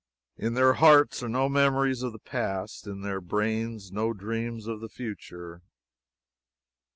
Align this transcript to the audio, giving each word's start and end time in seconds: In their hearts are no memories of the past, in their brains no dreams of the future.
In 0.35 0.55
their 0.55 0.73
hearts 0.73 1.21
are 1.21 1.29
no 1.29 1.47
memories 1.47 2.01
of 2.01 2.11
the 2.11 2.17
past, 2.17 2.87
in 2.87 3.01
their 3.01 3.21
brains 3.21 3.91
no 3.91 4.13
dreams 4.13 4.65
of 4.65 4.79
the 4.81 4.89
future. 4.89 5.61